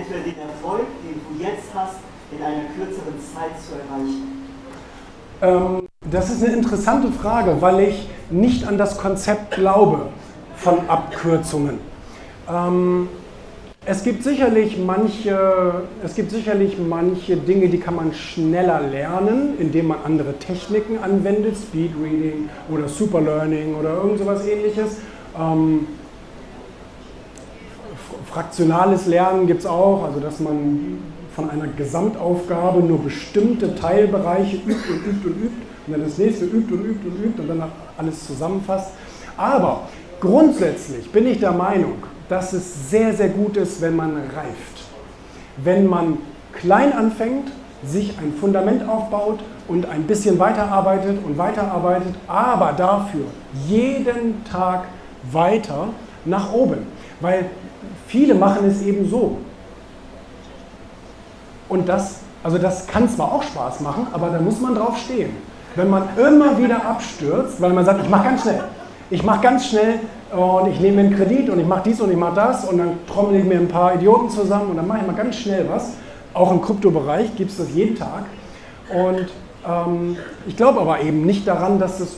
entweder 0.00 0.20
den 0.20 0.38
Erfolg, 0.38 0.86
den 1.04 1.20
du 1.28 1.42
jetzt 1.42 1.68
hast, 1.74 1.96
in 2.32 2.42
einer 2.42 2.64
kürzeren 2.76 3.14
Zeit 3.34 3.52
zu 3.60 3.74
erreichen? 3.74 4.40
Ähm, 5.42 5.88
das 6.10 6.30
ist 6.30 6.42
eine 6.42 6.54
interessante 6.54 7.10
Frage, 7.12 7.56
weil 7.60 7.80
ich 7.80 8.08
nicht 8.30 8.66
an 8.66 8.78
das 8.78 8.98
Konzept 8.98 9.52
glaube 9.52 10.08
von 10.56 10.88
Abkürzungen. 10.88 11.78
Ähm, 12.48 13.08
es 13.86 14.04
gibt, 14.04 14.22
sicherlich 14.22 14.78
manche, 14.78 15.84
es 16.04 16.14
gibt 16.14 16.30
sicherlich 16.30 16.76
manche 16.78 17.36
Dinge, 17.36 17.68
die 17.68 17.80
kann 17.80 17.96
man 17.96 18.12
schneller 18.12 18.80
lernen, 18.82 19.54
indem 19.58 19.88
man 19.88 19.98
andere 20.04 20.34
Techniken 20.34 20.98
anwendet, 21.02 21.56
Speedreading 21.56 22.50
oder 22.70 22.88
Superlearning 22.88 23.74
oder 23.74 23.94
irgend 23.96 24.18
sowas 24.18 24.46
ähnliches. 24.46 24.98
Ähm, 25.38 25.86
fraktionales 28.30 29.06
Lernen 29.06 29.46
gibt 29.46 29.60
es 29.60 29.66
auch, 29.66 30.04
also 30.04 30.20
dass 30.20 30.40
man 30.40 30.98
von 31.34 31.50
einer 31.50 31.68
Gesamtaufgabe 31.68 32.80
nur 32.80 32.98
bestimmte 32.98 33.74
Teilbereiche 33.74 34.56
übt 34.56 34.92
und 34.92 35.06
übt 35.06 35.28
und 35.28 35.36
übt 35.36 35.62
und 35.86 35.92
dann 35.92 36.02
das 36.04 36.18
nächste 36.18 36.44
übt 36.44 36.72
und 36.74 36.84
übt 36.84 37.08
und 37.08 37.24
übt 37.24 37.40
und 37.40 37.48
dann 37.48 37.62
alles 37.96 38.26
zusammenfasst. 38.26 38.92
Aber 39.36 39.88
grundsätzlich 40.20 41.10
bin 41.10 41.26
ich 41.26 41.40
der 41.40 41.52
Meinung, 41.52 41.94
dass 42.28 42.52
es 42.52 42.90
sehr, 42.90 43.14
sehr 43.14 43.28
gut 43.28 43.56
ist, 43.56 43.80
wenn 43.80 43.96
man 43.96 44.16
reift. 44.16 44.84
Wenn 45.56 45.86
man 45.86 46.18
klein 46.52 46.92
anfängt, 46.92 47.50
sich 47.84 48.18
ein 48.18 48.34
Fundament 48.38 48.86
aufbaut 48.88 49.40
und 49.66 49.88
ein 49.88 50.02
bisschen 50.02 50.38
weiterarbeitet 50.38 51.18
und 51.24 51.38
weiterarbeitet, 51.38 52.14
aber 52.26 52.72
dafür 52.76 53.24
jeden 53.66 54.44
Tag 54.44 54.84
weiter 55.32 55.88
nach 56.24 56.52
oben. 56.52 56.86
Weil 57.20 57.46
viele 58.06 58.34
machen 58.34 58.66
es 58.68 58.82
eben 58.82 59.08
so. 59.08 59.38
Und 61.68 61.88
das, 61.88 62.20
also 62.42 62.58
das 62.58 62.86
kann 62.86 63.08
zwar 63.08 63.32
auch 63.32 63.42
Spaß 63.42 63.80
machen, 63.80 64.08
aber 64.12 64.30
da 64.30 64.40
muss 64.40 64.60
man 64.60 64.74
drauf 64.74 64.98
stehen. 64.98 65.30
Wenn 65.76 65.88
man 65.88 66.08
immer 66.16 66.58
wieder 66.58 66.84
abstürzt, 66.84 67.60
weil 67.60 67.72
man 67.72 67.84
sagt, 67.84 68.02
ich 68.02 68.10
mache 68.10 68.24
ganz 68.24 68.42
schnell, 68.42 68.64
ich 69.08 69.22
mache 69.22 69.40
ganz 69.40 69.66
schnell 69.66 70.00
und 70.32 70.68
ich 70.68 70.80
nehme 70.80 71.00
einen 71.00 71.16
Kredit 71.16 71.48
und 71.48 71.60
ich 71.60 71.66
mache 71.66 71.82
dies 71.86 72.00
und 72.00 72.10
ich 72.10 72.16
mache 72.16 72.34
das 72.34 72.64
und 72.64 72.78
dann 72.78 72.98
trommel 73.06 73.40
ich 73.40 73.44
mir 73.44 73.58
ein 73.58 73.68
paar 73.68 73.94
Idioten 73.94 74.30
zusammen 74.30 74.70
und 74.70 74.76
dann 74.76 74.86
mache 74.86 74.98
ich 75.00 75.06
mal 75.06 75.14
ganz 75.14 75.36
schnell 75.36 75.68
was. 75.68 75.94
Auch 76.34 76.50
im 76.52 76.60
Kryptobereich 76.60 77.34
gibt 77.36 77.50
es 77.50 77.58
das 77.58 77.70
jeden 77.72 77.96
Tag. 77.96 78.24
Und 78.92 79.28
ähm, 79.68 80.16
ich 80.46 80.56
glaube 80.56 80.80
aber 80.80 81.00
eben 81.00 81.26
nicht 81.26 81.46
daran, 81.46 81.78
dass 81.78 82.00
es 82.00 82.16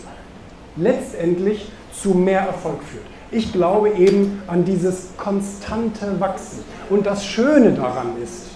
letztendlich 0.77 1.71
zu 1.93 2.11
mehr 2.11 2.41
Erfolg 2.41 2.83
führt. 2.83 3.05
Ich 3.35 3.51
glaube 3.51 3.89
eben 3.89 4.43
an 4.47 4.63
dieses 4.67 5.09
konstante 5.17 6.21
Wachsen. 6.21 6.59
Und 6.91 7.07
das 7.07 7.25
Schöne 7.25 7.73
daran 7.73 8.09
ist, 8.23 8.49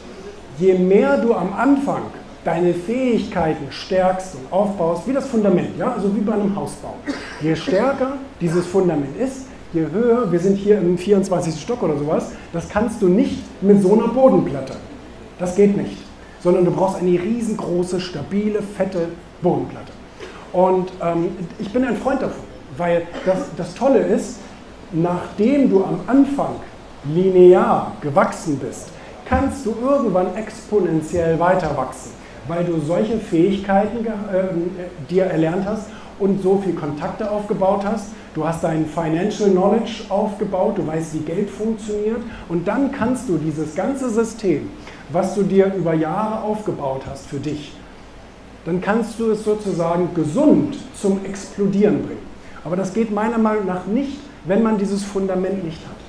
je 0.59 0.75
mehr 0.75 1.17
du 1.17 1.33
am 1.33 1.55
Anfang 1.55 2.03
deine 2.45 2.75
Fähigkeiten 2.75 3.69
stärkst 3.71 4.35
und 4.35 4.53
aufbaust, 4.53 5.09
wie 5.09 5.15
das 5.15 5.27
Fundament, 5.29 5.79
ja? 5.79 5.95
also 5.95 6.15
wie 6.15 6.21
bei 6.21 6.35
einem 6.35 6.55
Hausbau. 6.55 6.95
Je 7.41 7.57
stärker 7.57 8.19
dieses 8.39 8.67
Fundament 8.67 9.17
ist, 9.19 9.47
je 9.73 9.87
höher, 9.91 10.31
wir 10.31 10.39
sind 10.39 10.57
hier 10.57 10.77
im 10.77 10.99
24. 10.99 11.59
Stock 11.59 11.83
oder 11.83 11.97
sowas, 11.97 12.33
das 12.53 12.69
kannst 12.69 13.01
du 13.01 13.09
nicht 13.09 13.43
mit 13.63 13.81
so 13.81 13.95
einer 13.95 14.09
Bodenplatte. 14.09 14.75
Das 15.39 15.57
geht 15.57 15.75
nicht. 15.75 15.97
Sondern 16.43 16.67
du 16.67 16.71
brauchst 16.71 17.01
eine 17.01 17.13
riesengroße, 17.13 17.99
stabile, 17.99 18.61
fette 18.63 19.09
Bodenplatte. 19.41 19.93
Und 20.53 20.93
ähm, 21.03 21.31
ich 21.59 21.73
bin 21.73 21.83
ein 21.83 21.97
Freund 21.97 22.21
davon, 22.21 22.45
weil 22.77 23.07
das, 23.25 23.39
das 23.57 23.75
Tolle 23.75 24.01
ist, 24.01 24.39
nachdem 24.93 25.71
du 25.71 25.85
am 25.85 26.01
Anfang 26.07 26.57
linear 27.05 27.93
gewachsen 28.01 28.59
bist, 28.59 28.89
kannst 29.25 29.67
du 29.67 29.75
irgendwann 29.83 30.35
exponentiell 30.37 31.39
weiter 31.39 31.77
wachsen 31.77 32.13
weil 32.49 32.65
du 32.65 32.81
solche 32.81 33.19
Fähigkeiten 33.19 34.07
äh, 34.07 35.11
dir 35.11 35.25
erlernt 35.25 35.65
hast 35.67 35.87
und 36.19 36.43
so 36.43 36.59
viel 36.59 36.75
Kontakte 36.75 37.31
aufgebaut 37.31 37.85
hast. 37.85 38.09
Du 38.35 38.47
hast 38.47 38.65
dein 38.65 38.87
Financial 38.87 39.51
Knowledge 39.51 40.05
aufgebaut, 40.09 40.77
du 40.77 40.87
weißt, 40.87 41.15
wie 41.15 41.21
Geld 41.21 41.51
funktioniert 41.51 42.21
und 42.49 42.69
dann 42.69 42.93
kannst 42.93 43.29
du 43.29 43.39
dieses 43.39 43.75
ganze 43.75 44.11
System, 44.11 44.69
was 45.11 45.35
du 45.35 45.43
dir 45.43 45.73
über 45.75 45.95
Jahre 45.95 46.43
aufgebaut 46.43 47.03
hast 47.09 47.27
für 47.27 47.39
dich, 47.39 47.73
dann 48.65 48.81
kannst 48.81 49.19
du 49.19 49.31
es 49.31 49.45
sozusagen 49.45 50.11
gesund 50.15 50.77
zum 50.95 51.25
Explodieren 51.25 52.03
bringen. 52.03 52.27
Aber 52.65 52.77
das 52.77 52.93
geht 52.93 53.15
meiner 53.15 53.39
Meinung 53.39 53.67
nach 53.67 53.87
nicht, 53.87 54.19
wenn 54.47 54.63
man 54.63 54.79
dieses 54.79 55.05
Fundament 55.05 55.65
nicht 55.65 55.81
hat. 55.87 56.06